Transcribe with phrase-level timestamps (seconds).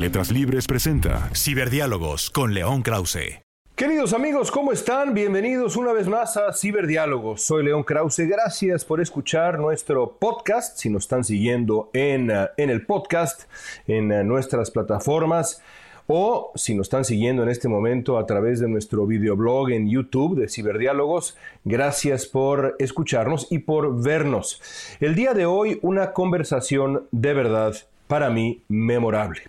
[0.00, 3.42] Letras Libres presenta Ciberdiálogos con León Krause.
[3.76, 5.12] Queridos amigos, ¿cómo están?
[5.12, 7.42] Bienvenidos una vez más a Ciberdiálogos.
[7.42, 8.20] Soy León Krause.
[8.20, 10.78] Gracias por escuchar nuestro podcast.
[10.78, 13.42] Si nos están siguiendo en, uh, en el podcast,
[13.86, 15.62] en uh, nuestras plataformas,
[16.06, 20.40] o si nos están siguiendo en este momento a través de nuestro videoblog en YouTube
[20.40, 24.62] de Ciberdiálogos, gracias por escucharnos y por vernos.
[24.98, 27.74] El día de hoy una conversación de verdad
[28.06, 29.42] para mí memorable.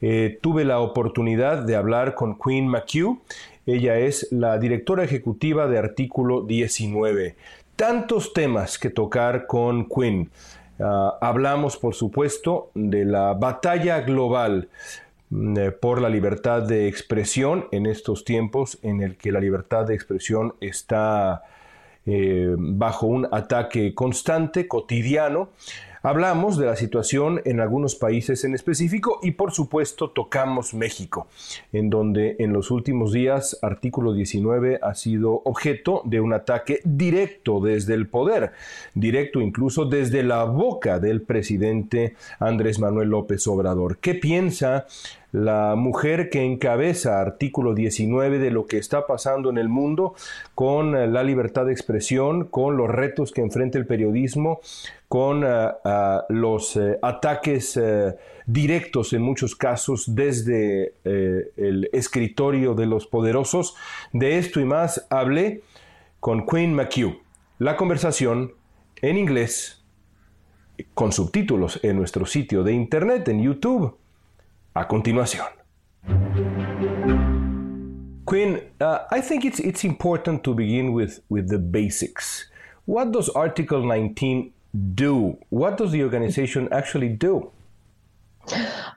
[0.00, 3.18] Eh, tuve la oportunidad de hablar con Queen McHugh.
[3.66, 7.36] Ella es la directora ejecutiva de Artículo 19.
[7.76, 10.30] Tantos temas que tocar con Queen.
[10.80, 14.68] Ah, hablamos, por supuesto, de la batalla global
[15.30, 19.86] mm, eh, por la libertad de expresión en estos tiempos en el que la libertad
[19.86, 21.42] de expresión está
[22.06, 25.50] eh, bajo un ataque constante, cotidiano.
[26.02, 31.26] Hablamos de la situación en algunos países en específico y por supuesto tocamos México,
[31.72, 37.60] en donde en los últimos días artículo 19 ha sido objeto de un ataque directo
[37.60, 38.52] desde el poder,
[38.94, 43.98] directo incluso desde la boca del presidente Andrés Manuel López Obrador.
[43.98, 44.86] ¿Qué piensa
[45.32, 50.14] la mujer que encabeza artículo 19 de lo que está pasando en el mundo
[50.54, 54.60] con eh, la libertad de expresión, con los retos que enfrenta el periodismo,
[55.08, 55.70] con uh,
[56.28, 57.80] los uh, ataques
[58.46, 63.74] directos en muchos casos desde el escritorio de los poderosos.
[64.12, 65.62] De esto y más hablé
[66.20, 67.18] con Queen McHugh.
[67.58, 68.52] La conversación
[69.02, 69.84] en inglés
[70.94, 73.97] con subtítulos en nuestro sitio de internet en YouTube
[74.78, 75.48] a continuación.
[78.24, 82.46] Quinn, uh, I think it's, it's important to begin with, with the basics.
[82.84, 84.52] What does Article 19
[84.94, 85.36] do?
[85.48, 87.50] What does the organization actually do?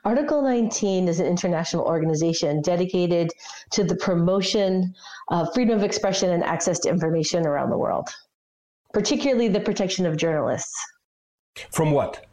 [0.04, 3.30] Article 19 is an international organization dedicated
[3.70, 4.94] to the promotion
[5.28, 8.08] of freedom of expression and access to information around the world,
[8.94, 10.74] particularly the protection of journalists.
[11.70, 12.24] From what?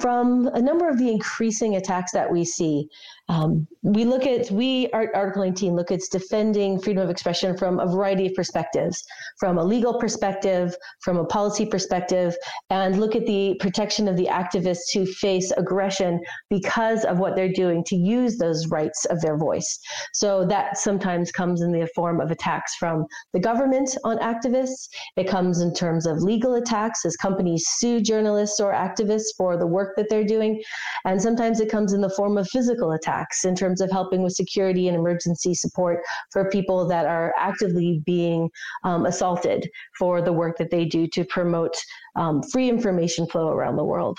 [0.00, 2.88] From a number of the increasing attacks that we see,
[3.28, 7.86] um, we look at we article 19 look at defending freedom of expression from a
[7.86, 9.04] variety of perspectives
[9.38, 12.36] from a legal perspective from a policy perspective
[12.70, 16.20] and look at the protection of the activists who face aggression
[16.50, 19.78] because of what they're doing to use those rights of their voice.
[20.12, 24.88] So that sometimes comes in the form of attacks from the government on activists.
[25.16, 29.66] It comes in terms of legal attacks as companies sue journalists or activists for the
[29.66, 30.62] work that they're doing.
[31.04, 34.32] And sometimes it comes in the form of physical attacks in terms of helping with
[34.32, 38.50] security and emergency support for people that are actively being
[38.84, 39.68] um, assaulted
[39.98, 41.76] for the work that they do to promote
[42.16, 44.18] um, free information flow around the world.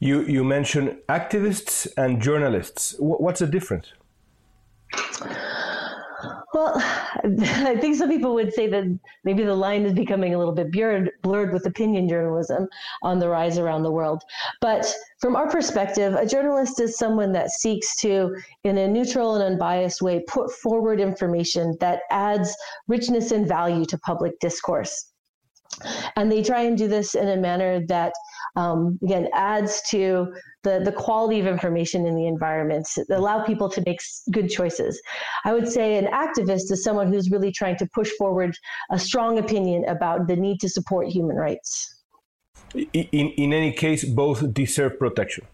[0.00, 2.94] You, you mentioned activists and journalists.
[2.98, 3.92] What's the difference?
[6.52, 10.54] Well, I think some people would say that maybe the line is becoming a little
[10.54, 12.68] bit blurred, blurred with opinion journalism
[13.02, 14.22] on the rise around the world.
[14.60, 19.44] But from our perspective, a journalist is someone that seeks to, in a neutral and
[19.44, 22.54] unbiased way, put forward information that adds
[22.88, 25.12] richness and value to public discourse.
[26.16, 28.12] And they try and do this in a manner that,
[28.54, 30.32] um, again, adds to
[30.64, 34.00] the, the quality of information in the environment, allow people to make
[34.32, 35.00] good choices.
[35.44, 38.56] I would say an activist is someone who's really trying to push forward
[38.90, 42.00] a strong opinion about the need to support human rights.
[42.74, 45.46] In, in any case, both deserve protection.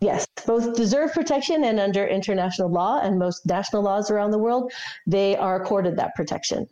[0.00, 4.72] Yes, both deserve protection and under international law and most national laws around the world,
[5.08, 6.68] they are accorded that protection.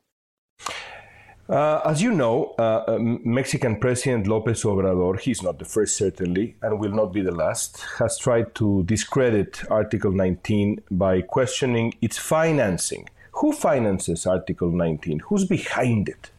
[1.48, 6.56] Uh, as you know, uh, um, Mexican President Lopez Obrador, he's not the first certainly,
[6.60, 12.18] and will not be the last, has tried to discredit Article 19 by questioning its
[12.18, 13.08] financing.
[13.32, 15.20] Who finances Article 19?
[15.20, 16.30] Who's behind it?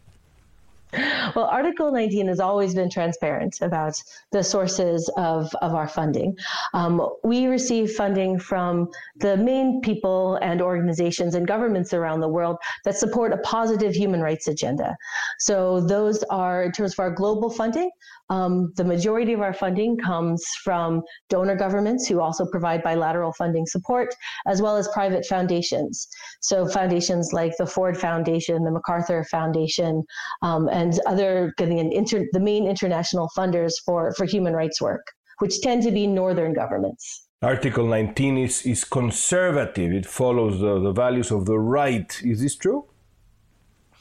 [1.35, 4.01] Well, Article 19 has always been transparent about
[4.31, 6.35] the sources of, of our funding.
[6.73, 12.57] Um, we receive funding from the main people and organizations and governments around the world
[12.85, 14.95] that support a positive human rights agenda.
[15.39, 17.89] So, those are, in terms of our global funding,
[18.29, 23.65] um, the majority of our funding comes from donor governments who also provide bilateral funding
[23.65, 24.13] support,
[24.45, 26.07] as well as private foundations.
[26.41, 30.03] So, foundations like the Ford Foundation, the MacArthur Foundation,
[30.41, 35.05] um, and other inter, the main international funders for, for human rights work,
[35.39, 37.27] which tend to be northern governments.
[37.41, 42.19] Article 19 is, is conservative, it follows the, the values of the right.
[42.23, 42.85] Is this true?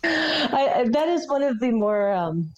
[0.02, 2.52] I, that is one of the more um,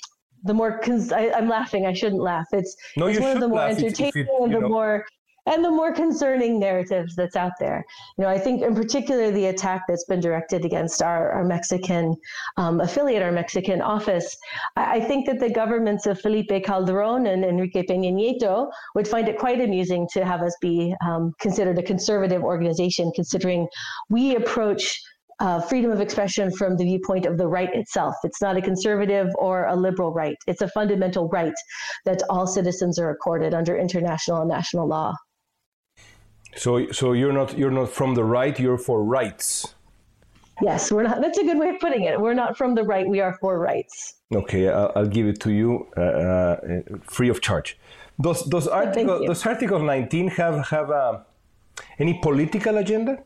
[0.44, 1.86] the more cons- I, am laughing.
[1.86, 2.46] I shouldn't laugh.
[2.52, 4.68] It's, no, it's one of the more entertaining and the know.
[4.68, 5.06] more
[5.48, 7.84] and the more concerning narratives that's out there.
[8.16, 12.14] You know, I think in particular the attack that's been directed against our, our Mexican
[12.58, 14.36] um, affiliate, our Mexican office.
[14.76, 19.26] I, I, think that the governments of Felipe Calderon and Enrique Peña Nieto would find
[19.26, 23.66] it quite amusing to have us be um, considered a conservative organization, considering
[24.10, 25.00] we approach
[25.40, 28.14] uh, freedom of expression from the viewpoint of the right itself.
[28.24, 30.36] It's not a conservative or a liberal right.
[30.46, 31.54] It's a fundamental right
[32.04, 35.14] that all citizens are accorded under international and national law.
[36.58, 38.58] So, so you're not you're not from the right.
[38.58, 39.74] You're for rights.
[40.60, 41.20] Yes, we're not.
[41.20, 42.20] That's a good way of putting it.
[42.20, 43.06] We're not from the right.
[43.08, 44.14] We are for rights.
[44.34, 47.78] Okay, I'll, I'll give it to you uh, uh, free of charge.
[48.20, 51.20] Does does article does Article 19 have have uh,
[52.00, 53.22] any political agenda?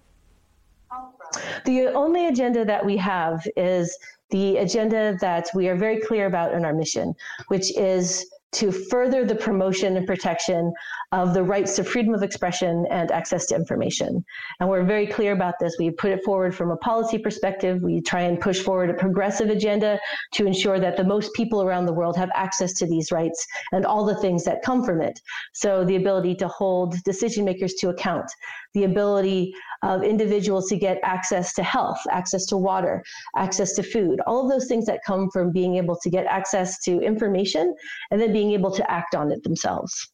[1.64, 3.96] The only agenda that we have is
[4.28, 7.14] the agenda that we are very clear about in our mission,
[7.48, 10.74] which is to further the promotion and protection
[11.12, 14.24] of the rights to freedom of expression and access to information.
[14.60, 15.76] And we're very clear about this.
[15.78, 17.82] We put it forward from a policy perspective.
[17.82, 20.00] We try and push forward a progressive agenda
[20.32, 23.84] to ensure that the most people around the world have access to these rights and
[23.84, 25.20] all the things that come from it.
[25.52, 28.30] So the ability to hold decision makers to account,
[28.72, 33.02] the ability of individuals to get access to health, access to water,
[33.36, 36.80] access to food, all of those things that come from being able to get access
[36.84, 37.74] to information
[38.10, 40.11] and then being able to act on it themselves.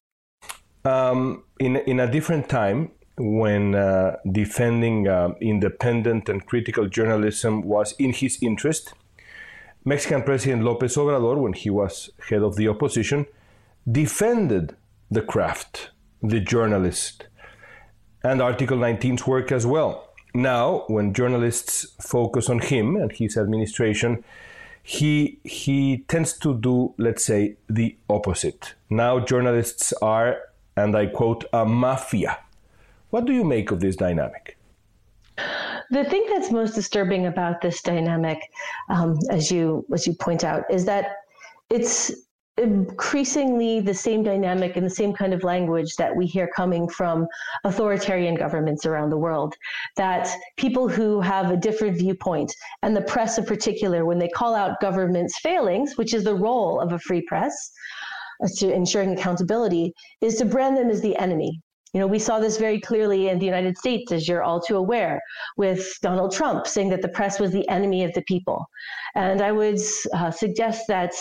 [0.89, 7.93] Um, in, in a different time, when uh, defending uh, independent and critical journalism was
[7.99, 8.95] in his interest,
[9.85, 13.27] Mexican President Lopez Obrador, when he was head of the opposition,
[13.91, 14.77] defended
[15.11, 15.91] the craft,
[16.23, 17.27] the journalist,
[18.23, 20.15] and Article 19's work as well.
[20.35, 24.25] Now, when journalists focus on him and his administration,
[24.83, 28.75] he he tends to do, let's say, the opposite.
[28.89, 30.39] Now journalists are,
[30.79, 32.39] and I quote, a mafia.
[33.11, 34.57] What do you make of this dynamic?
[35.91, 38.39] The thing that's most disturbing about this dynamic,
[38.91, 41.17] um, as you as you point out, is that
[41.71, 42.13] it's
[42.59, 47.27] increasingly the same dynamic and the same kind of language that we hear coming from
[47.65, 49.55] authoritarian governments around the world.
[49.97, 54.55] That people who have a different viewpoint, and the press in particular, when they call
[54.55, 57.73] out government's failings, which is the role of a free press,
[58.57, 61.61] to ensuring accountability, is to brand them as the enemy.
[61.95, 64.77] You know, we saw this very clearly in the United States, as you're all too
[64.77, 65.21] aware,
[65.57, 68.67] with Donald Trump saying that the press was the enemy of the people.
[69.15, 69.81] And I would
[70.13, 71.13] uh, suggest that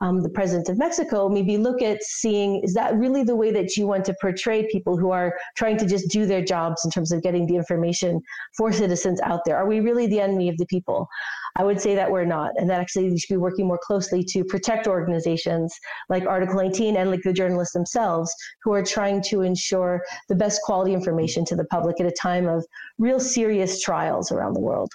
[0.00, 3.76] um, the president of Mexico, maybe look at seeing is that really the way that
[3.76, 7.12] you want to portray people who are trying to just do their jobs in terms
[7.12, 8.20] of getting the information
[8.56, 9.56] for citizens out there?
[9.56, 11.08] Are we really the enemy of the people?
[11.56, 14.24] I would say that we're not, and that actually we should be working more closely
[14.24, 15.72] to protect organizations
[16.08, 20.60] like Article 19 and like the journalists themselves who are trying to ensure the best
[20.62, 22.64] quality information to the public at a time of
[22.98, 24.90] real serious trials around the world.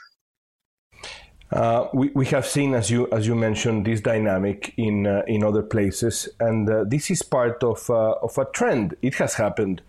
[1.52, 5.44] Uh, we, we have seen, as you as you mentioned, this dynamic in uh, in
[5.44, 8.96] other places, and uh, this is part of uh, of a trend.
[9.02, 9.82] It has happened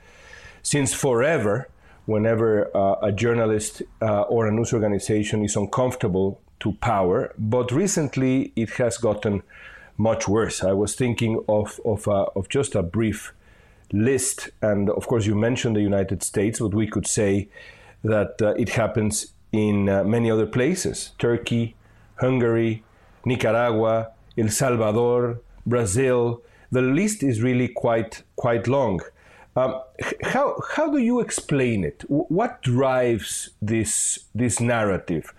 [0.63, 1.69] since forever.
[2.07, 8.71] Whenever uh, a journalist or a news organization is uncomfortable to power, but recently it
[8.71, 9.43] has gotten
[9.97, 10.65] much worse.
[10.65, 13.33] I was thinking of of of just a brief
[13.93, 17.49] list, and of course you mentioned the United States, but we could say
[18.03, 21.75] that it happens in uh, many other places Turkey,
[22.17, 22.83] Hungary,
[23.25, 26.43] Nicaragua, El Salvador, Brazil.
[26.71, 29.01] The list is really quite, quite long.
[29.57, 29.81] Um,
[30.23, 32.05] how, how do you explain it?
[32.09, 35.35] What drives this, this narrative?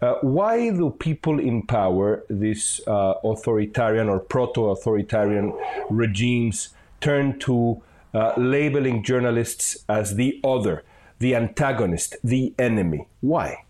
[0.00, 5.52] Uh, why do people in power, these uh, authoritarian or proto authoritarian
[5.90, 6.68] regimes,
[7.00, 7.82] turn to
[8.14, 10.84] uh, labeling journalists as the other?
[11.18, 13.08] The antagonist, the enemy.
[13.20, 13.64] Why?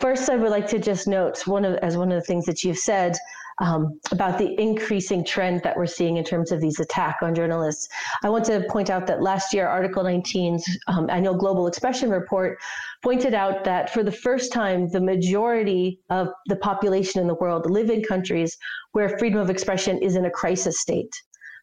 [0.00, 2.64] first, I would like to just note one of as one of the things that
[2.64, 3.16] you've said
[3.60, 7.88] um, about the increasing trend that we're seeing in terms of these attack on journalists.
[8.22, 12.58] I want to point out that last year, Article 19's um, annual Global Expression Report
[13.02, 17.68] pointed out that for the first time, the majority of the population in the world
[17.68, 18.56] live in countries
[18.92, 21.12] where freedom of expression is in a crisis state.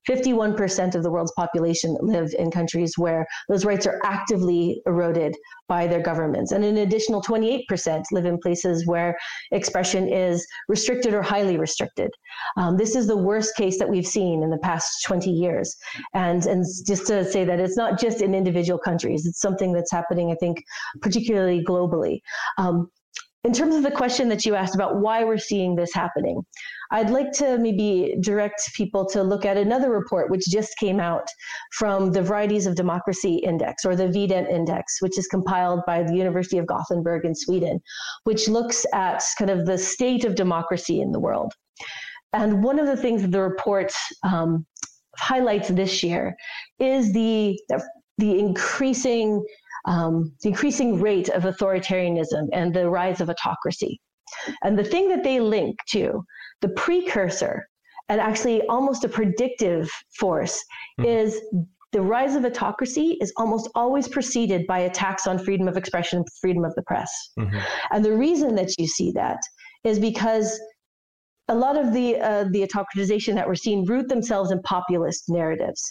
[0.09, 5.35] 51% of the world's population live in countries where those rights are actively eroded
[5.67, 6.51] by their governments.
[6.51, 9.17] And an additional 28% live in places where
[9.51, 12.11] expression is restricted or highly restricted.
[12.57, 15.75] Um, this is the worst case that we've seen in the past 20 years.
[16.13, 19.91] And, and just to say that it's not just in individual countries, it's something that's
[19.91, 20.63] happening, I think,
[21.01, 22.19] particularly globally.
[22.57, 22.89] Um,
[23.45, 26.43] in terms of the question that you asked about why we're seeing this happening,
[26.89, 31.27] I'd like to maybe direct people to look at another report which just came out
[31.73, 36.15] from the Varieties of Democracy Index or the VDEM Index, which is compiled by the
[36.15, 37.79] University of Gothenburg in Sweden,
[38.23, 41.53] which looks at kind of the state of democracy in the world.
[42.33, 44.65] And one of the things that the report um,
[45.17, 46.35] highlights this year
[46.79, 47.59] is the
[48.17, 49.45] the increasing
[49.85, 53.99] um, the increasing rate of authoritarianism and the rise of autocracy.
[54.63, 56.23] And the thing that they link to,
[56.61, 57.67] the precursor,
[58.09, 60.63] and actually almost a predictive force,
[60.99, 61.09] mm-hmm.
[61.09, 61.39] is
[61.91, 66.65] the rise of autocracy is almost always preceded by attacks on freedom of expression, freedom
[66.65, 67.11] of the press.
[67.39, 67.57] Mm-hmm.
[67.91, 69.39] And the reason that you see that
[69.85, 70.59] is because
[71.47, 75.81] a lot of the uh, the autocratization that we're seeing root themselves in populist narratives.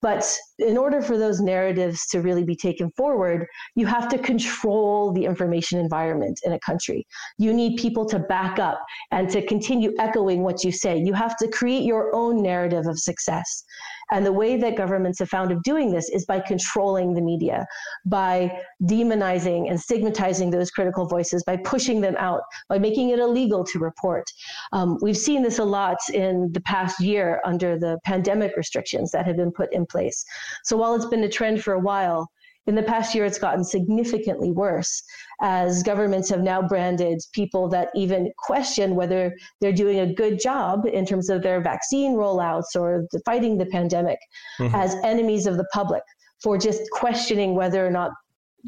[0.00, 0.24] But
[0.58, 5.24] in order for those narratives to really be taken forward, you have to control the
[5.24, 7.06] information environment in a country.
[7.38, 8.80] You need people to back up
[9.10, 10.98] and to continue echoing what you say.
[10.98, 13.64] You have to create your own narrative of success.
[14.14, 17.66] And the way that governments have found of doing this is by controlling the media,
[18.06, 23.64] by demonizing and stigmatizing those critical voices, by pushing them out, by making it illegal
[23.64, 24.24] to report.
[24.70, 29.26] Um, we've seen this a lot in the past year under the pandemic restrictions that
[29.26, 30.24] have been put in place.
[30.62, 32.30] So while it's been a trend for a while,
[32.66, 35.02] in the past year, it's gotten significantly worse
[35.42, 40.86] as governments have now branded people that even question whether they're doing a good job
[40.86, 44.18] in terms of their vaccine rollouts or the fighting the pandemic
[44.58, 44.74] mm-hmm.
[44.74, 46.02] as enemies of the public
[46.42, 48.12] for just questioning whether or not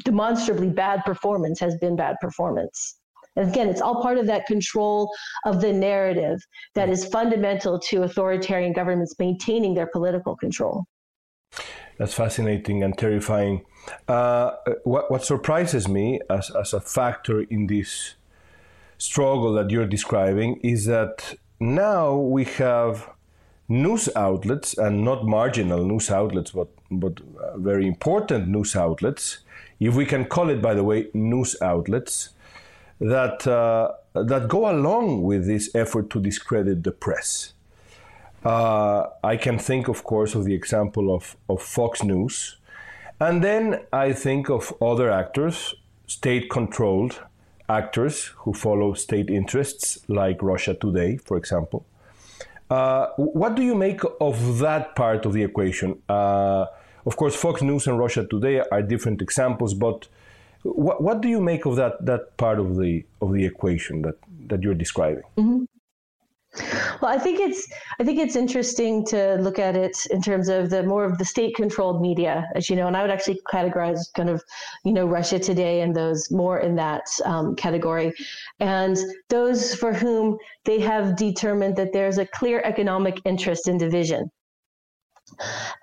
[0.05, 2.99] demonstrably bad performance has been bad performance.
[3.35, 5.11] And again, it's all part of that control
[5.45, 6.39] of the narrative
[6.75, 10.85] that is fundamental to authoritarian governments maintaining their political control.
[11.97, 13.63] That's fascinating and terrifying.
[14.07, 14.51] Uh,
[14.83, 18.15] what, what surprises me as, as a factor in this
[18.97, 23.09] struggle that you're describing is that now we have
[23.67, 29.39] news outlets and not marginal news outlets, but, but uh, very important news outlets,
[29.79, 32.29] if we can call it, by the way, news outlets,
[32.99, 37.53] that, uh, that go along with this effort to discredit the press.
[38.43, 42.56] Uh, I can think, of course, of the example of, of Fox News.
[43.19, 45.73] And then I think of other actors,
[46.05, 47.19] state controlled
[47.69, 51.85] actors who follow state interests, like Russia Today, for example.
[52.69, 56.01] Uh, what do you make of that part of the equation?
[56.07, 56.65] Uh,
[57.05, 60.07] of course, Fox News and Russia Today are different examples, but
[60.63, 64.15] what, what do you make of that, that part of the, of the equation that,
[64.47, 65.23] that you're describing?
[65.37, 65.63] Mm-hmm.
[67.01, 67.67] Well, I think it's
[67.99, 71.25] I think it's interesting to look at it in terms of the more of the
[71.25, 74.43] state-controlled media, as you know, and I would actually categorize kind of,
[74.83, 78.13] you know, Russia Today and those more in that um, category,
[78.59, 78.97] and
[79.29, 84.31] those for whom they have determined that there's a clear economic interest in division,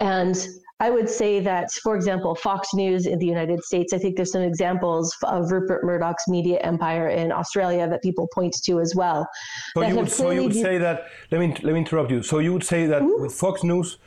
[0.01, 0.49] and
[0.81, 4.33] I would say that, for example, Fox News in the United States, I think there's
[4.33, 9.29] some examples of Rupert Murdoch's media empire in Australia that people point to as well.
[9.75, 12.23] So, you would, so you would, say that, let me, let me interrupt you.
[12.25, 13.23] So you would say that mm-hmm.
[13.23, 13.99] with Fox News,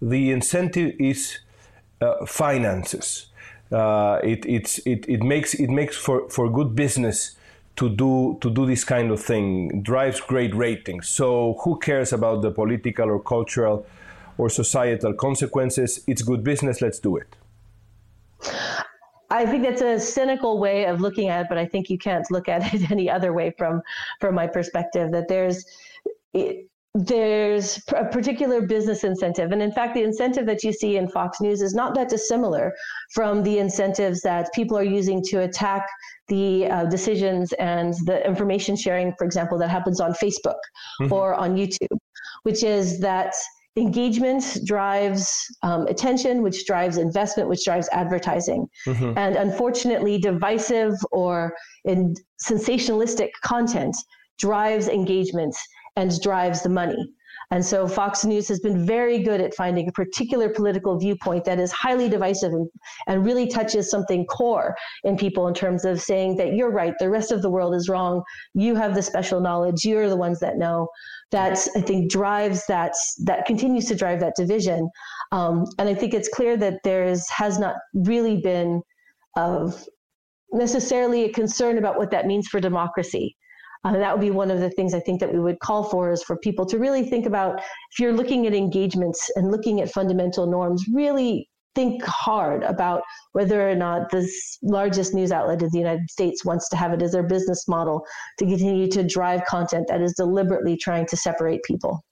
[0.00, 1.40] the incentive is
[2.00, 3.26] uh, finances.
[3.70, 7.36] Uh, it, it's, it, it makes, it makes for, for good business
[7.76, 12.40] to do to do this kind of thing drives great ratings so who cares about
[12.40, 13.84] the political or cultural
[14.38, 16.02] or societal consequences.
[16.06, 17.36] It's good business, let's do it.
[19.30, 22.24] I think that's a cynical way of looking at it, but I think you can't
[22.30, 23.82] look at it any other way from
[24.20, 25.10] from my perspective.
[25.12, 25.64] That there's
[26.94, 31.40] there's a particular business incentive, and in fact, the incentive that you see in Fox
[31.40, 32.72] News is not that dissimilar
[33.10, 35.84] from the incentives that people are using to attack
[36.28, 40.62] the uh, decisions and the information sharing, for example, that happens on Facebook
[41.00, 41.12] mm-hmm.
[41.12, 41.98] or on YouTube,
[42.44, 43.34] which is that
[43.76, 48.68] engagement drives um, attention, which drives investment, which drives advertising.
[48.86, 49.18] Mm-hmm.
[49.18, 51.54] And unfortunately, divisive or
[51.84, 52.14] in
[52.44, 53.96] sensationalistic content
[54.38, 55.56] drives engagement
[55.96, 57.12] and drives the money.
[57.50, 61.58] And so Fox News has been very good at finding a particular political viewpoint that
[61.58, 62.68] is highly divisive and,
[63.06, 64.74] and really touches something core
[65.04, 67.88] in people in terms of saying that you're right, the rest of the world is
[67.88, 68.22] wrong,
[68.54, 70.88] you have the special knowledge, you're the ones that know.
[71.30, 72.92] That I think drives that
[73.24, 74.88] that continues to drive that division.
[75.32, 78.82] Um, and I think it's clear that there's has not really been
[79.36, 79.84] of
[80.52, 83.36] necessarily a concern about what that means for democracy.
[83.84, 86.10] Uh, that would be one of the things I think that we would call for
[86.10, 89.90] is for people to really think about if you're looking at engagements and looking at
[89.90, 95.78] fundamental norms, really think hard about whether or not this largest news outlet in the
[95.78, 98.06] United States wants to have it as their business model
[98.38, 102.02] to continue to drive content that is deliberately trying to separate people.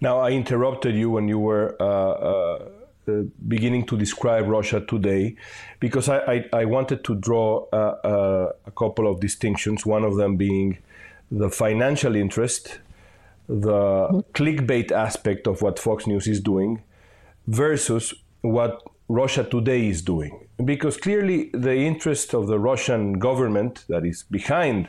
[0.00, 1.76] Now, I interrupted you when you were.
[1.80, 2.68] Uh, uh,
[3.08, 5.34] uh beginning to describe Russia today,
[5.80, 9.84] because I, I, I wanted to draw uh, uh, a couple of distinctions.
[9.84, 10.78] One of them being
[11.30, 12.80] the financial interest,
[13.48, 16.82] the clickbait aspect of what Fox News is doing,
[17.46, 20.46] versus what Russia Today is doing.
[20.64, 24.88] Because clearly, the interest of the Russian government that is behind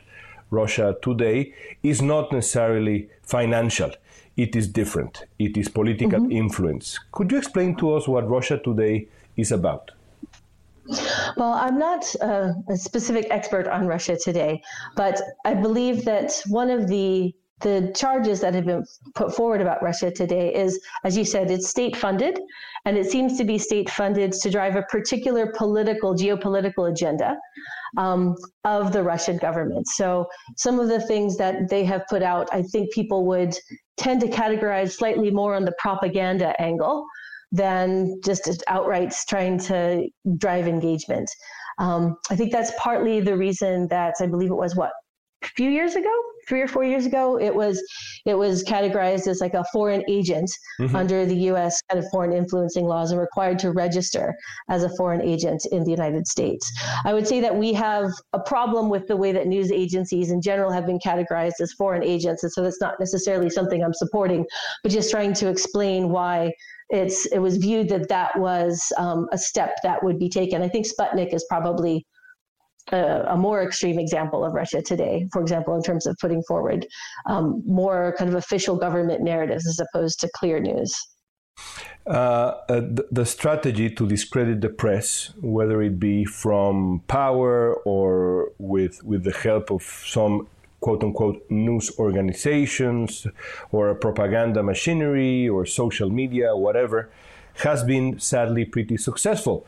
[0.52, 3.92] Russia Today is not necessarily financial.
[4.38, 5.24] It is different.
[5.40, 6.32] It is political mm-hmm.
[6.32, 7.00] influence.
[7.12, 9.08] Could you explain to us what Russia Today
[9.38, 9.92] is about?
[11.38, 14.62] Well, I'm not uh, a specific expert on Russia today,
[14.96, 18.84] but I believe that one of the the charges that have been
[19.14, 22.40] put forward about Russia today is, as you said, it's state funded,
[22.86, 27.38] and it seems to be state funded to drive a particular political, geopolitical agenda
[27.98, 29.88] um, of the Russian government.
[29.88, 33.56] So, some of the things that they have put out, I think people would
[33.98, 37.06] tend to categorize slightly more on the propaganda angle
[37.52, 41.30] than just outright trying to drive engagement.
[41.80, 44.92] Um, I think that's partly the reason that I believe it was what
[45.56, 46.12] few years ago,
[46.48, 47.82] three or four years ago, it was
[48.26, 50.96] it was categorized as like a foreign agent mm-hmm.
[50.96, 51.82] under the U.S.
[51.90, 54.34] kind of foreign influencing laws and required to register
[54.70, 56.72] as a foreign agent in the United States.
[57.06, 60.42] I would say that we have a problem with the way that news agencies in
[60.42, 64.46] general have been categorized as foreign agents, and so that's not necessarily something I'm supporting,
[64.84, 66.52] but just trying to explain why
[66.90, 70.62] it's it was viewed that that was um, a step that would be taken.
[70.62, 72.06] I think Sputnik is probably
[72.90, 76.86] a, more extreme example of Russia today, for example, in terms of putting forward
[77.28, 80.96] um, more kind of official government narratives as opposed to clear news.
[82.08, 89.04] Uh, uh, the, strategy to discredit the press, whether it be from power or with
[89.04, 90.48] with the help of some
[90.80, 93.28] quote unquote news organizations
[93.72, 97.12] or a propaganda machinery or social media, whatever,
[97.58, 99.68] has been sadly pretty successful.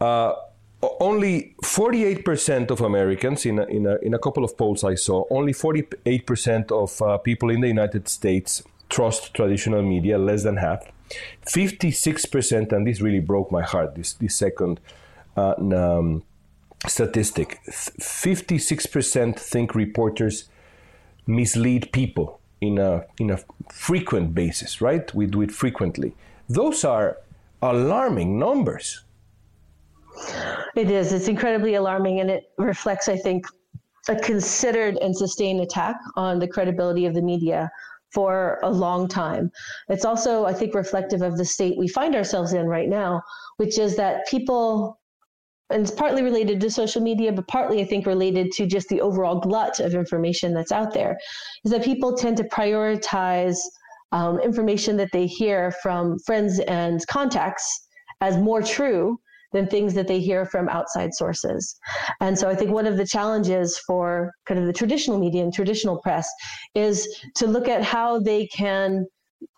[0.00, 0.34] Uh,
[0.82, 5.24] only 48% of Americans, in a, in, a, in a couple of polls I saw,
[5.30, 10.84] only 48% of uh, people in the United States trust traditional media, less than half.
[11.46, 14.80] 56%, and this really broke my heart, this, this second
[15.36, 16.22] uh, um,
[16.86, 20.48] statistic 56% think reporters
[21.26, 23.38] mislead people in a, in a
[23.72, 25.12] frequent basis, right?
[25.14, 26.14] We do it frequently.
[26.48, 27.18] Those are
[27.60, 29.02] alarming numbers.
[30.74, 31.12] It is.
[31.12, 33.46] It's incredibly alarming, and it reflects, I think,
[34.08, 37.70] a considered and sustained attack on the credibility of the media
[38.12, 39.50] for a long time.
[39.88, 43.22] It's also, I think, reflective of the state we find ourselves in right now,
[43.56, 44.98] which is that people
[45.70, 49.00] and it's partly related to social media, but partly I think related to just the
[49.00, 51.18] overall glut of information that's out there,
[51.64, 53.58] is that people tend to prioritize
[54.12, 57.88] um, information that they hear from friends and contacts
[58.20, 59.18] as more true
[59.56, 61.76] than things that they hear from outside sources.
[62.20, 65.52] And so I think one of the challenges for kind of the traditional media and
[65.52, 66.28] traditional press
[66.74, 69.06] is to look at how they can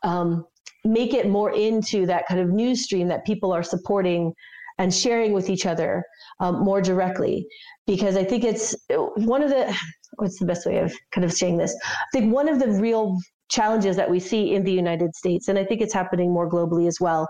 [0.02, 0.44] um,
[0.84, 4.32] make it more into that kind of news stream that people are supporting
[4.78, 6.04] and sharing with each other
[6.40, 7.46] um, more directly
[7.86, 8.76] because i think it's
[9.16, 9.76] one of the
[10.16, 13.16] what's the best way of kind of saying this i think one of the real
[13.48, 16.86] challenges that we see in the united states and i think it's happening more globally
[16.86, 17.26] as well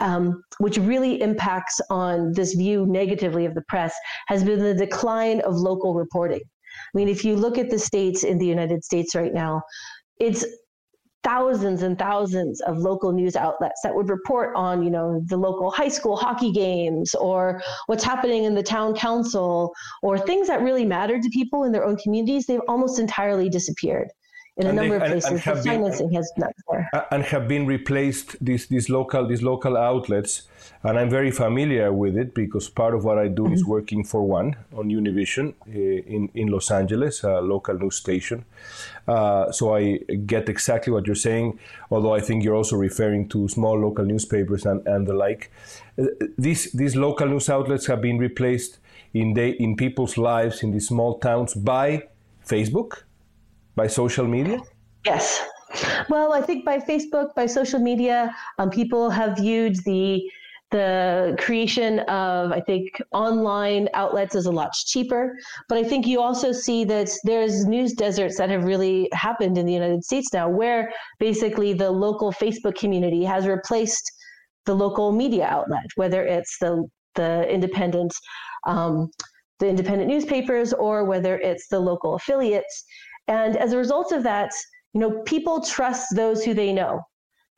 [0.00, 3.94] um, which really impacts on this view negatively of the press
[4.28, 6.40] has been the decline of local reporting.
[6.40, 9.62] I mean if you look at the states in the united states right now
[10.18, 10.44] it's
[11.24, 15.70] thousands and thousands of local news outlets that would report on, you know, the local
[15.70, 20.84] high school hockey games or what's happening in the town council or things that really
[20.84, 24.08] mattered to people in their own communities, they've almost entirely disappeared
[24.58, 25.44] in a and number they, of places.
[25.44, 27.06] The financing been, has not there.
[27.10, 30.42] And have been replaced these these local these local outlets,
[30.82, 33.54] and I'm very familiar with it because part of what I do mm-hmm.
[33.54, 38.44] is working for one on Univision uh, in in Los Angeles, a local news station.
[39.06, 41.58] Uh, so I get exactly what you're saying,
[41.90, 45.50] although I think you're also referring to small local newspapers and, and the like.
[45.96, 48.78] Uh, these these local news outlets have been replaced
[49.14, 52.02] in they in people's lives in these small towns by
[52.44, 53.07] Facebook
[53.78, 54.58] by social media?
[55.06, 55.42] Yes.
[56.10, 60.22] Well, I think by Facebook, by social media, um, people have viewed the
[60.70, 65.34] the creation of i think online outlets is a lot cheaper
[65.66, 69.64] but i think you also see that there's news deserts that have really happened in
[69.64, 74.12] the united states now where basically the local facebook community has replaced
[74.66, 78.12] the local media outlet whether it's the the independent
[78.66, 79.10] um,
[79.58, 82.84] the independent newspapers or whether it's the local affiliates
[83.28, 84.50] and as a result of that,
[84.94, 87.00] you know, people trust those who they know.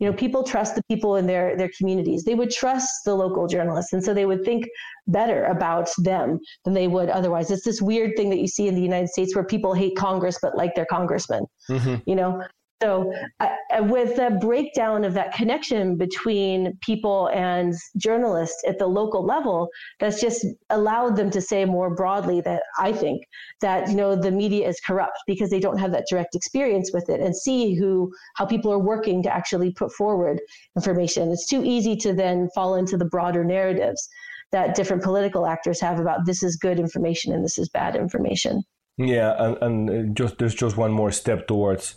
[0.00, 2.24] You know, people trust the people in their their communities.
[2.24, 4.66] They would trust the local journalists, and so they would think
[5.06, 7.50] better about them than they would otherwise.
[7.50, 10.38] It's this weird thing that you see in the United States where people hate Congress
[10.40, 11.44] but like their congressman.
[11.70, 11.96] Mm-hmm.
[12.06, 12.42] You know,
[12.82, 13.48] so, uh,
[13.80, 20.18] with the breakdown of that connection between people and journalists at the local level, that's
[20.18, 23.24] just allowed them to say more broadly that I think
[23.60, 27.10] that you know the media is corrupt because they don't have that direct experience with
[27.10, 30.40] it and see who how people are working to actually put forward
[30.74, 31.30] information.
[31.30, 34.08] It's too easy to then fall into the broader narratives
[34.52, 38.62] that different political actors have about this is good information and this is bad information.
[38.96, 41.96] Yeah, and, and just there's just one more step towards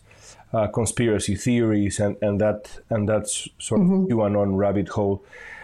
[0.53, 4.13] uh, conspiracy theories and, and that and that's sort of mm-hmm.
[4.13, 5.23] QAnon rabbit hole.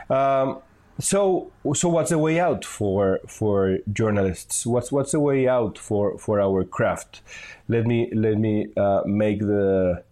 [0.09, 0.61] Um,
[0.99, 4.65] so so what's the way out for for journalists?
[4.65, 7.21] What's what's the way out for for our craft?
[7.67, 10.03] Let me let me uh, make the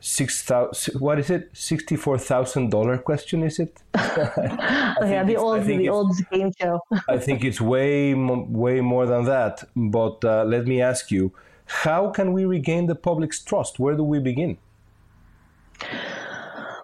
[0.00, 1.00] six thousand.
[1.00, 1.50] What is it?
[1.52, 3.42] Sixty four thousand dollar question?
[3.42, 3.76] Is it?
[3.94, 6.80] yeah, the old the old game show.
[7.08, 9.64] I think it's way way more than that.
[9.74, 11.32] But uh, let me ask you
[11.66, 13.78] how can we regain the public's trust?
[13.78, 14.58] Where do we begin?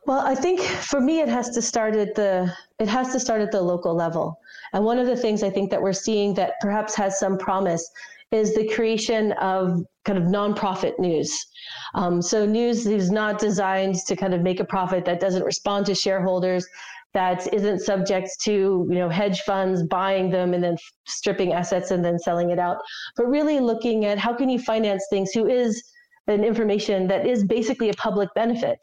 [0.04, 3.40] Well, I think for me, it has to start at the it has to start
[3.40, 4.38] at the local level.
[4.72, 7.88] And one of the things I think that we're seeing that perhaps has some promise
[8.32, 11.46] is the creation of kind of nonprofit news.
[11.94, 15.86] Um, so news is not designed to kind of make a profit that doesn't respond
[15.86, 16.66] to shareholders,
[17.14, 22.04] that isn't subject to you know hedge funds buying them and then stripping assets and
[22.04, 22.78] then selling it out
[23.16, 25.82] but really looking at how can you finance things who is
[26.28, 28.78] an information that is basically a public benefit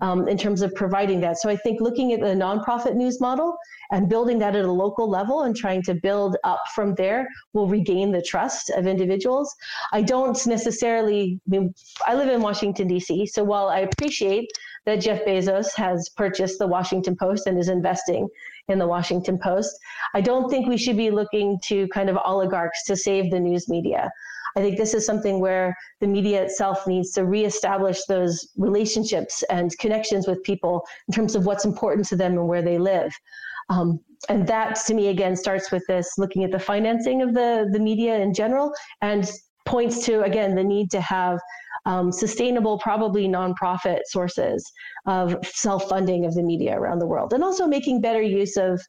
[0.00, 1.38] um, in terms of providing that.
[1.38, 3.56] So I think looking at the nonprofit news model
[3.92, 7.68] and building that at a local level and trying to build up from there will
[7.68, 9.54] regain the trust of individuals.
[9.92, 11.74] I don't necessarily, I, mean,
[12.06, 14.50] I live in Washington, D.C., so while I appreciate
[14.86, 18.28] that Jeff Bezos has purchased the Washington Post and is investing
[18.68, 19.76] in the Washington Post.
[20.14, 23.68] I don't think we should be looking to kind of oligarchs to save the news
[23.68, 24.10] media.
[24.56, 29.76] I think this is something where the media itself needs to reestablish those relationships and
[29.78, 33.12] connections with people in terms of what's important to them and where they live.
[33.68, 37.68] Um, and that to me again starts with this looking at the financing of the,
[37.72, 39.30] the media in general and
[39.66, 41.38] points to again the need to have
[41.86, 44.70] um, sustainable, probably nonprofit sources
[45.06, 48.80] of self funding of the media around the world, and also making better use of.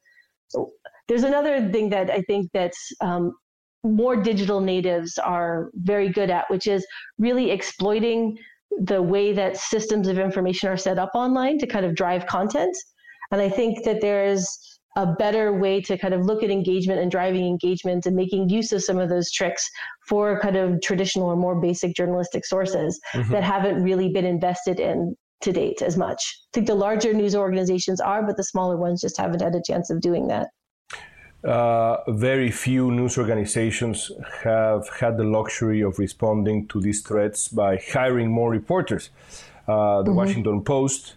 [1.08, 3.34] There's another thing that I think that um,
[3.84, 6.86] more digital natives are very good at, which is
[7.18, 8.38] really exploiting
[8.80, 12.76] the way that systems of information are set up online to kind of drive content.
[13.32, 17.10] And I think that there's a better way to kind of look at engagement and
[17.10, 19.70] driving engagement and making use of some of those tricks
[20.08, 23.32] for kind of traditional or more basic journalistic sources mm-hmm.
[23.32, 26.40] that haven't really been invested in to date as much.
[26.48, 29.62] I think the larger news organizations are, but the smaller ones just haven't had a
[29.66, 30.50] chance of doing that.
[31.44, 34.12] Uh, very few news organizations
[34.44, 39.10] have had the luxury of responding to these threats by hiring more reporters.
[39.68, 40.18] Uh, the mm-hmm.
[40.18, 41.16] Washington Post,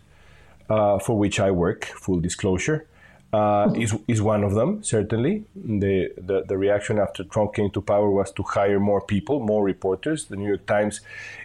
[0.70, 2.86] uh, for which I work, full disclosure,
[3.34, 4.82] uh, is is one of them.
[4.82, 5.94] Certainly, the,
[6.28, 10.26] the, the reaction after Trump came to power was to hire more people, more reporters.
[10.26, 11.00] The New York Times,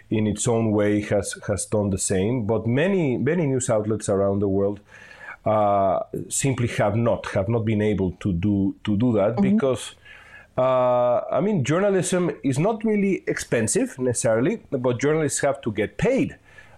[0.08, 2.46] in its own way, has has done the same.
[2.46, 4.78] But many many news outlets around the world
[5.44, 9.50] uh, simply have not have not been able to do to do that mm-hmm.
[9.50, 9.94] because.
[10.58, 16.36] Uh, I mean, journalism is not really expensive necessarily, but journalists have to get paid.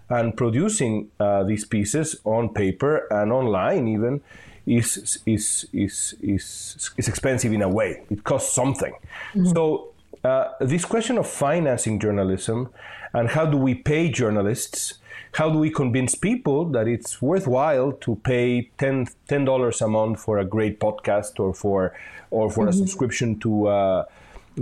[0.09, 4.21] And producing uh, these pieces on paper and online, even,
[4.65, 8.03] is is is is is expensive in a way.
[8.09, 8.93] It costs something.
[8.93, 9.47] Mm-hmm.
[9.53, 9.89] So
[10.23, 12.69] uh, this question of financing journalism
[13.13, 14.99] and how do we pay journalists
[15.33, 19.07] how do we convince people that it's worthwhile to pay 10
[19.45, 21.93] dollars a month for a great podcast or for
[22.29, 22.69] or for mm-hmm.
[22.69, 24.05] a subscription to uh,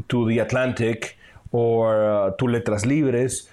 [0.07, 1.17] to the Atlantic
[1.51, 3.49] or uh, to Letras Libres?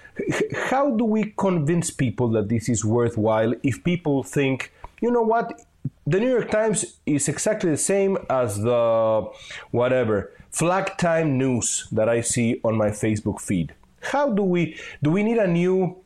[0.71, 5.61] How do we convince people that this is worthwhile if people think, you know what,
[6.07, 9.29] the New York Times is exactly the same as the
[9.71, 13.75] whatever flag time news that I see on my Facebook feed?
[14.01, 15.97] How do we do we need a new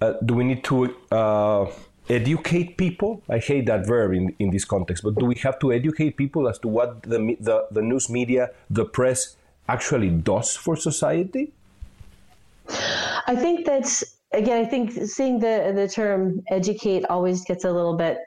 [0.00, 1.66] uh, do we need to uh,
[2.08, 3.22] educate people?
[3.28, 6.48] I hate that verb in, in this context, but do we have to educate people
[6.48, 9.36] as to what the, the, the news media, the press,
[9.68, 11.52] actually does for society?
[13.26, 14.64] I think that's again.
[14.64, 18.18] I think seeing the the term educate always gets a little bit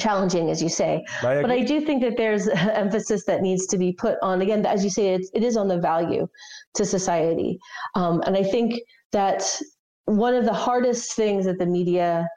[0.00, 1.04] challenging, as you say.
[1.22, 4.64] I but I do think that there's emphasis that needs to be put on again,
[4.66, 6.26] as you say, it, it is on the value
[6.74, 7.58] to society,
[7.94, 8.80] um, and I think
[9.12, 9.44] that
[10.06, 12.28] one of the hardest things that the media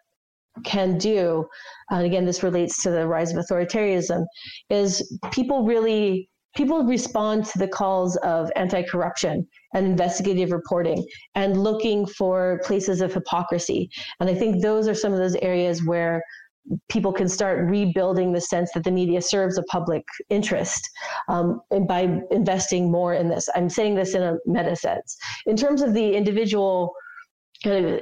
[0.63, 1.45] can do,
[1.89, 4.25] and again, this relates to the rise of authoritarianism,
[4.69, 12.05] is people really people respond to the calls of anti-corruption and investigative reporting and looking
[12.05, 13.87] for places of hypocrisy.
[14.19, 16.23] And I think those are some of those areas where
[16.89, 20.89] people can start rebuilding the sense that the media serves a public interest
[21.29, 23.47] um, by investing more in this.
[23.55, 25.17] I'm saying this in a meta sense.
[25.45, 26.93] In terms of the individual
[27.63, 28.01] kind of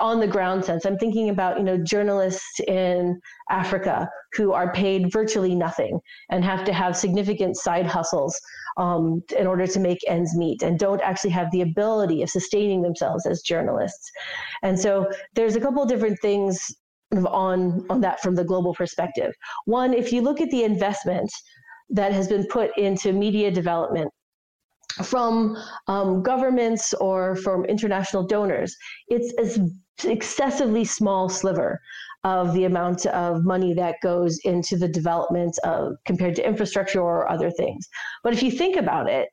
[0.00, 0.86] on the ground sense.
[0.86, 3.20] I'm thinking about, you know, journalists in
[3.50, 5.98] Africa who are paid virtually nothing
[6.30, 8.40] and have to have significant side hustles
[8.76, 12.80] um, in order to make ends meet and don't actually have the ability of sustaining
[12.80, 14.10] themselves as journalists.
[14.62, 16.74] And so there's a couple of different things
[17.12, 19.32] on on that from the global perspective.
[19.66, 21.30] One, if you look at the investment
[21.90, 24.10] that has been put into media development
[25.04, 28.76] from um, governments or from international donors.
[29.08, 31.80] It's an excessively small sliver
[32.24, 37.30] of the amount of money that goes into the development of compared to infrastructure or
[37.30, 37.88] other things.
[38.22, 39.28] But if you think about it,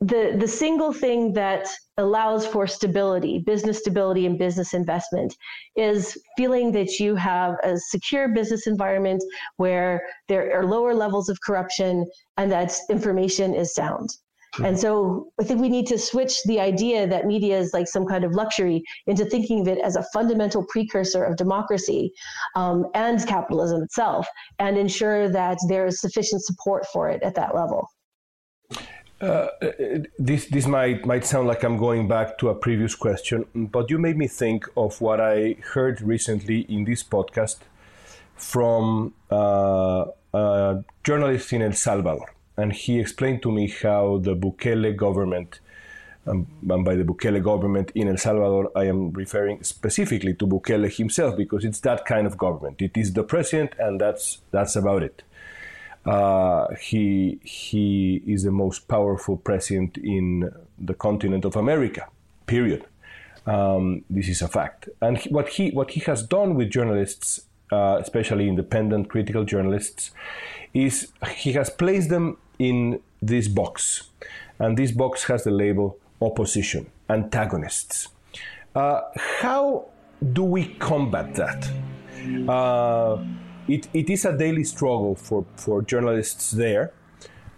[0.00, 5.34] the the single thing that allows for stability, business stability and business investment
[5.74, 9.22] is feeling that you have a secure business environment
[9.56, 12.04] where there are lower levels of corruption
[12.36, 14.10] and that information is sound.
[14.62, 18.06] And so I think we need to switch the idea that media is like some
[18.06, 22.12] kind of luxury into thinking of it as a fundamental precursor of democracy
[22.54, 24.26] um, and capitalism itself,
[24.58, 27.86] and ensure that there is sufficient support for it at that level.
[29.18, 29.48] Uh,
[30.18, 33.98] this this might might sound like I'm going back to a previous question, but you
[33.98, 37.58] made me think of what I heard recently in this podcast
[38.34, 44.96] from uh, a journalist in El Salvador and he explained to me how the Bukele
[44.96, 45.60] government,
[46.26, 50.94] um, and by the Bukele government in El Salvador, I am referring specifically to Bukele
[50.94, 52.80] himself because it's that kind of government.
[52.80, 55.22] It is the president, and that's that's about it.
[56.06, 62.08] Uh, he he is the most powerful president in the continent of America.
[62.46, 62.84] Period.
[63.46, 64.88] Um, this is a fact.
[65.00, 70.10] And he, what he what he has done with journalists, uh, especially independent critical journalists,
[70.74, 74.10] is he has placed them in this box.
[74.58, 78.08] And this box has the label opposition, antagonists.
[78.74, 79.00] Uh,
[79.40, 79.86] how
[80.32, 81.70] do we combat that?
[83.68, 86.92] It, it is a daily struggle for, for journalists there,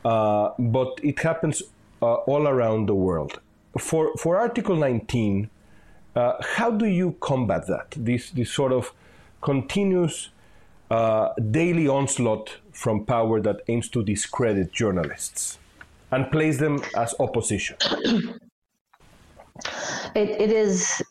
[0.05, 1.63] uh, but it happens
[2.01, 3.41] uh, all around the world.
[3.79, 5.51] For, for Article 19,
[6.17, 7.95] uh, how do you combat that?
[7.97, 8.93] This, this sort of
[9.41, 10.31] continuous
[10.91, 15.59] uh, daily onslaught from power that aims to discredit journalists
[16.11, 17.77] and place them as opposition?
[20.15, 21.03] It, it is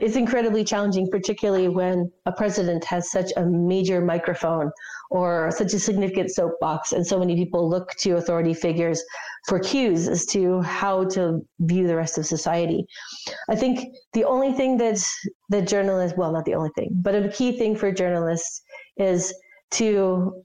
[0.00, 4.70] it's incredibly challenging, particularly when a president has such a major microphone
[5.10, 9.02] or such a significant soapbox, and so many people look to authority figures
[9.48, 12.86] for cues as to how to view the rest of society.
[13.48, 15.02] I think the only thing that
[15.50, 18.62] the journalists, well, not the only thing, but a key thing for journalists
[18.96, 19.34] is
[19.72, 20.44] to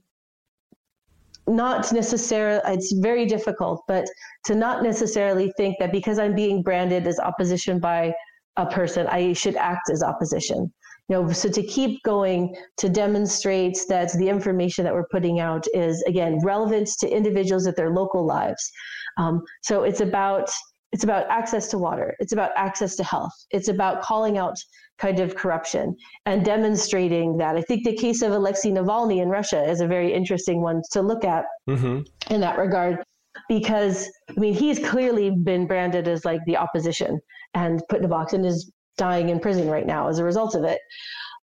[1.46, 4.06] not necessarily it's very difficult but
[4.44, 8.12] to not necessarily think that because i'm being branded as opposition by
[8.60, 10.72] a person i should act as opposition
[11.08, 15.66] you know so to keep going to demonstrate that the information that we're putting out
[15.74, 18.70] is again relevant to individuals at their local lives
[19.18, 20.50] um, so it's about
[20.92, 24.56] it's about access to water it's about access to health it's about calling out
[25.00, 25.96] kind of corruption
[26.26, 27.56] and demonstrating that.
[27.56, 31.00] I think the case of Alexei Navalny in Russia is a very interesting one to
[31.00, 32.02] look at mm-hmm.
[32.32, 33.02] in that regard.
[33.48, 37.20] Because I mean he's clearly been branded as like the opposition
[37.54, 40.54] and put in a box and is dying in prison right now as a result
[40.54, 40.80] of it.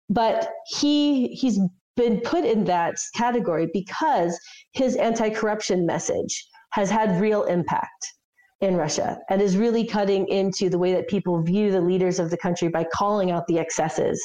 [0.08, 1.58] But he he's
[1.96, 4.38] been put in that category because
[4.72, 8.06] his anti-corruption message has had real impact
[8.60, 12.30] in Russia and is really cutting into the way that people view the leaders of
[12.30, 14.20] the country by calling out the excesses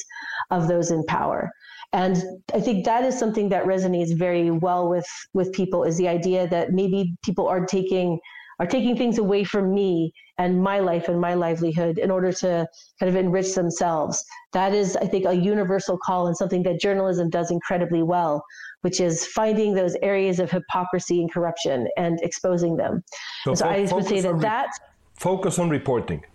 [0.52, 1.52] of those in power.
[1.95, 2.21] And
[2.53, 6.45] I think that is something that resonates very well with with people is the idea
[6.49, 8.19] that maybe people are taking
[8.60, 12.67] are taking things away from me and my life and my livelihood in order to
[12.99, 14.23] kind of enrich themselves.
[14.51, 18.43] That is, I think, a universal call and something that journalism does incredibly well,
[18.81, 23.03] which is finding those areas of hypocrisy and corruption and exposing them.
[23.45, 24.69] So, so I would say that that
[25.13, 26.25] focus on reporting.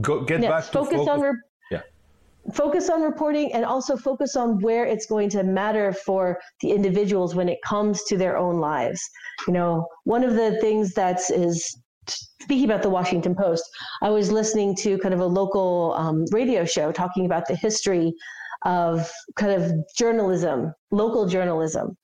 [0.00, 1.20] Go get back to focus, focus on.
[1.20, 1.40] Re-
[2.52, 7.34] focus on reporting and also focus on where it's going to matter for the individuals
[7.34, 9.00] when it comes to their own lives.
[9.46, 13.64] You know, one of the things that is speaking about the Washington Post,
[14.02, 18.12] I was listening to kind of a local um, radio show talking about the history
[18.64, 21.96] of kind of journalism, local journalism.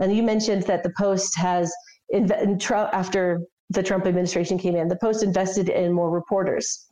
[0.00, 1.72] And you mentioned that the Post has,
[2.10, 6.86] in, in, after the Trump administration came in, the Post invested in more reporters.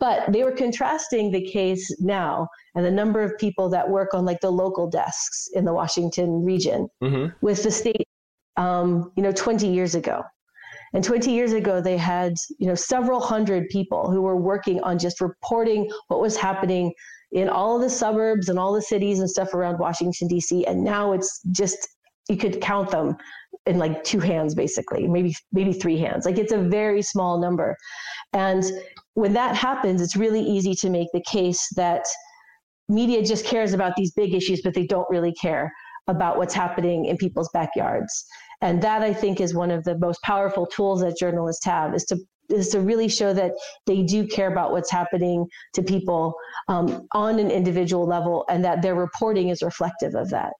[0.00, 4.24] But they were contrasting the case now and the number of people that work on
[4.24, 7.34] like the local desks in the Washington region mm-hmm.
[7.40, 8.06] with the state,
[8.56, 10.22] um, you know, 20 years ago.
[10.94, 14.98] And 20 years ago, they had, you know, several hundred people who were working on
[14.98, 16.92] just reporting what was happening
[17.32, 20.66] in all of the suburbs and all the cities and stuff around Washington, D.C.
[20.66, 21.88] And now it's just,
[22.28, 23.16] you could count them
[23.64, 26.26] in like two hands, basically, maybe, maybe three hands.
[26.26, 27.76] Like it's a very small number.
[28.34, 28.64] And
[29.14, 32.04] when that happens, it's really easy to make the case that
[32.88, 35.72] media just cares about these big issues, but they don't really care
[36.08, 38.24] about what's happening in people's backyards.
[38.60, 42.04] And that I think is one of the most powerful tools that journalists have is
[42.06, 43.52] to is to really show that
[43.86, 46.34] they do care about what's happening to people
[46.68, 50.52] um, on an individual level, and that their reporting is reflective of that.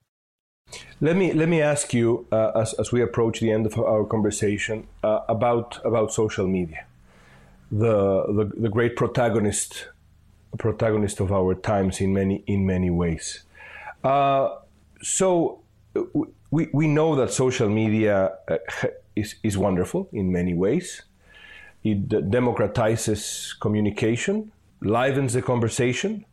[1.01, 4.05] Let me let me ask you uh, as, as we approach the end of our
[4.05, 6.87] conversation uh, about about social media
[7.73, 9.89] the, the, the great protagonist
[10.59, 13.45] protagonist of our times in many in many ways.
[14.05, 14.51] Uh,
[15.01, 15.61] so
[16.51, 18.59] we, we know that social media uh,
[19.17, 21.03] is, is wonderful in many ways.
[21.83, 26.27] It democratizes communication, livens the conversation,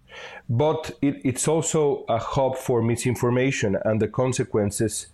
[0.50, 5.08] but it, it's also a hub for misinformation, and the consequences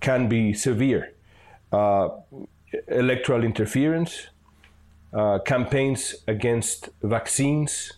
[0.00, 1.12] can be severe.
[1.70, 2.08] Uh,
[2.88, 4.28] electoral interference,
[5.12, 7.92] uh, campaigns against vaccines.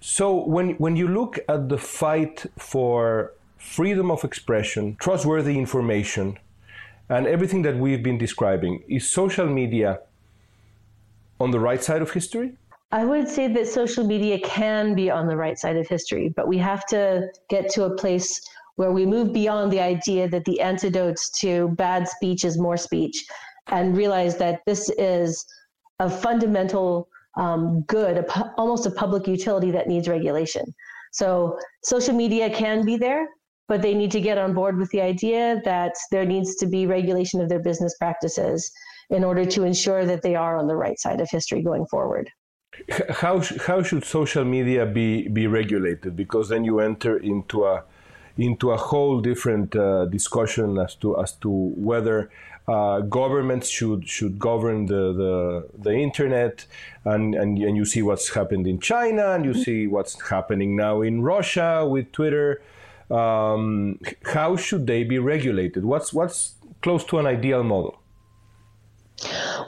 [0.00, 6.38] So when when you look at the fight for freedom of expression, trustworthy information,
[7.08, 10.00] and everything that we've been describing, is social media
[11.38, 12.52] on the right side of history?
[12.92, 16.48] I would say that social media can be on the right side of history, but
[16.48, 18.40] we have to get to a place
[18.76, 23.24] where we move beyond the idea that the antidotes to bad speech is more speech
[23.68, 25.44] and realize that this is
[26.00, 30.64] a fundamental um, good, a pu- almost a public utility that needs regulation.
[31.12, 33.28] So social media can be there,
[33.68, 36.86] but they need to get on board with the idea that there needs to be
[36.86, 38.72] regulation of their business practices
[39.10, 42.28] in order to ensure that they are on the right side of history going forward.
[43.10, 46.16] How, how should social media be, be regulated?
[46.16, 47.84] Because then you enter into a
[48.38, 52.30] into a whole different uh, discussion as to as to whether
[52.68, 56.66] uh, governments should should govern the, the, the internet
[57.04, 59.62] and, and and you see what's happened in China and you mm-hmm.
[59.62, 62.62] see what's happening now in Russia with Twitter.
[63.10, 65.84] Um, how should they be regulated?
[65.84, 67.99] What's what's close to an ideal model?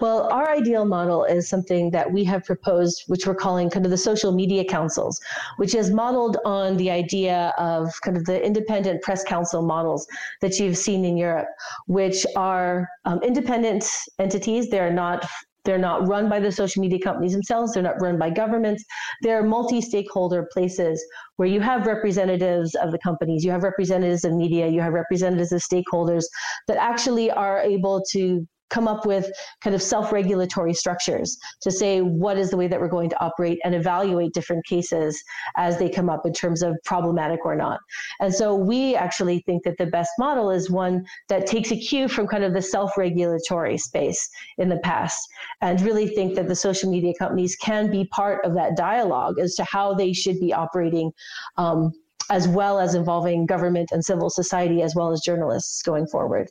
[0.01, 3.91] Well, our ideal model is something that we have proposed, which we're calling kind of
[3.91, 5.21] the social media councils,
[5.57, 10.07] which is modeled on the idea of kind of the independent press council models
[10.41, 11.49] that you've seen in Europe,
[11.87, 13.85] which are um, independent
[14.19, 14.71] entities.
[14.71, 15.29] They're not
[15.65, 17.73] they're not run by the social media companies themselves.
[17.73, 18.85] They're not run by governments.
[19.23, 21.05] They're multi-stakeholder places
[21.37, 25.53] where you have representatives of the companies, you have representatives of media, you have representatives
[25.53, 26.25] of stakeholders
[26.67, 29.31] that actually are able to come up with
[29.61, 33.59] kind of self-regulatory structures to say what is the way that we're going to operate
[33.65, 35.23] and evaluate different cases
[35.57, 37.79] as they come up in terms of problematic or not.
[38.21, 42.09] And so we actually think that the best model is one that takes a cue
[42.09, 45.21] from kind of the self-regulatory space in the past
[45.61, 49.55] and really think that the social media companies can be part of that dialogue as
[49.57, 51.13] to how they should be operating
[51.59, 51.93] um,
[52.31, 56.49] as well as involving government and civil society as well as journalists going forward.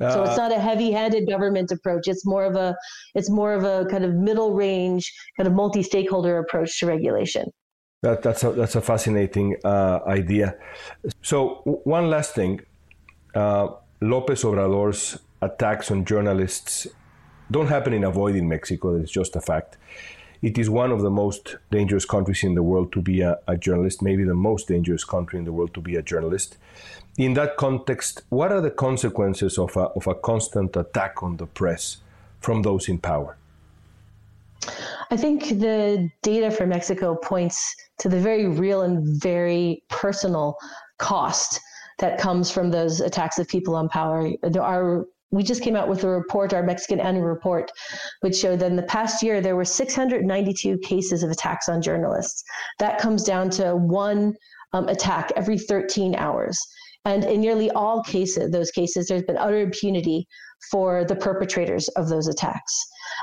[0.00, 2.06] Uh, so it's not a heavy-handed government approach.
[2.06, 2.76] It's more of a
[3.14, 7.50] it's more of a kind of middle range, kind of multi-stakeholder approach to regulation.
[8.02, 10.56] That, that's a, that's a fascinating uh, idea.
[11.20, 12.60] So one last thing,
[13.34, 13.68] uh,
[14.00, 16.86] Lopez Obrador's attacks on journalists
[17.50, 18.96] don't happen in a void in Mexico.
[18.96, 19.76] It's just a fact.
[20.42, 23.56] It is one of the most dangerous countries in the world to be a, a
[23.56, 26.56] journalist, maybe the most dangerous country in the world to be a journalist.
[27.18, 31.46] In that context, what are the consequences of a, of a constant attack on the
[31.46, 31.96] press
[32.40, 33.36] from those in power?
[35.10, 40.56] I think the data for Mexico points to the very real and very personal
[40.98, 41.60] cost
[41.98, 44.30] that comes from those attacks of people on power.
[44.42, 47.70] There are we just came out with a report, our Mexican annual report,
[48.20, 52.44] which showed that in the past year there were 692 cases of attacks on journalists.
[52.78, 54.34] That comes down to one
[54.72, 56.58] um, attack every 13 hours.
[57.08, 60.26] And in nearly all cases, those cases, there's been utter impunity
[60.70, 62.74] for the perpetrators of those attacks.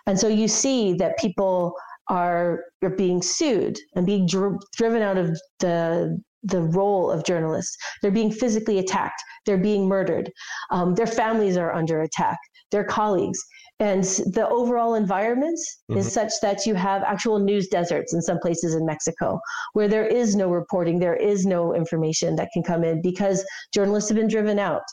[0.08, 1.74] And so you see that people
[2.10, 7.76] are, are being sued and being dr- driven out of the the role of journalists.
[8.02, 9.20] They're being physically attacked.
[9.46, 10.32] They're being murdered.
[10.70, 12.38] Um, their families are under attack.
[12.70, 13.40] Their colleagues.
[13.80, 15.60] And the overall environment
[15.90, 16.00] mm-hmm.
[16.00, 19.40] is such that you have actual news deserts in some places in Mexico
[19.74, 24.10] where there is no reporting, there is no information that can come in because journalists
[24.10, 24.84] have been driven out.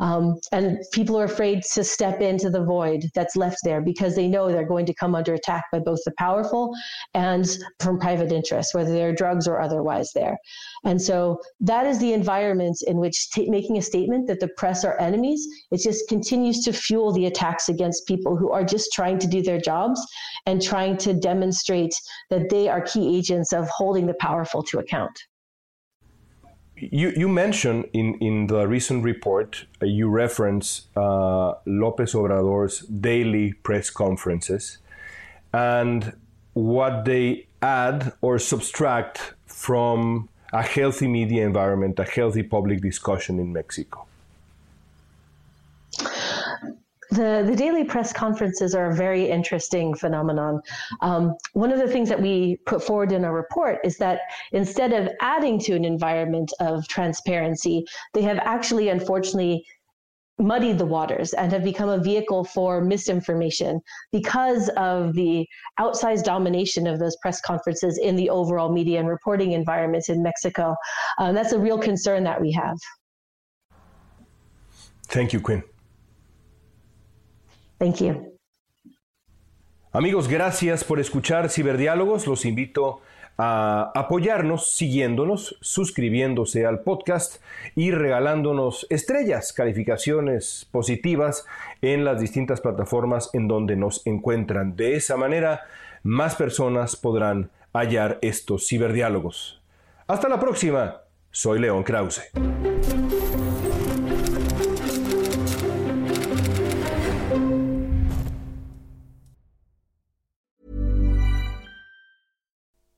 [0.00, 4.28] Um, and people are afraid to step into the void that's left there because they
[4.28, 6.74] know they're going to come under attack by both the powerful
[7.14, 7.46] and
[7.80, 10.36] from private interests, whether they're drugs or otherwise there.
[10.84, 14.84] And so that is the environment in which t- making a statement that the press
[14.84, 19.18] are enemies, it just continues to fuel the attacks against people who are just trying
[19.20, 20.04] to do their jobs
[20.44, 21.94] and trying to demonstrate
[22.30, 25.18] that they are key agents of holding the powerful to account
[26.76, 33.52] you, you mentioned in, in the recent report, uh, you reference uh, Lopez Obrador's daily
[33.52, 34.78] press conferences
[35.52, 36.12] and
[36.52, 43.52] what they add or subtract from a healthy media environment, a healthy public discussion in
[43.52, 44.05] Mexico.
[47.16, 50.60] The, the daily press conferences are a very interesting phenomenon.
[51.00, 54.20] Um, one of the things that we put forward in our report is that
[54.52, 59.64] instead of adding to an environment of transparency, they have actually, unfortunately,
[60.38, 63.80] muddied the waters and have become a vehicle for misinformation
[64.12, 65.46] because of the
[65.80, 70.76] outsized domination of those press conferences in the overall media and reporting environment in Mexico.
[71.16, 72.76] Um, that's a real concern that we have.
[75.08, 75.62] Thank you, Quinn.
[77.78, 78.36] Thank you.
[79.92, 82.26] Amigos, gracias por escuchar Ciberdiálogos.
[82.26, 83.00] Los invito
[83.38, 87.42] a apoyarnos siguiéndonos, suscribiéndose al podcast
[87.74, 91.46] y regalándonos estrellas, calificaciones positivas
[91.82, 94.76] en las distintas plataformas en donde nos encuentran.
[94.76, 95.62] De esa manera,
[96.02, 99.60] más personas podrán hallar estos ciberdiálogos.
[100.06, 101.02] Hasta la próxima.
[101.30, 102.22] Soy León Krause.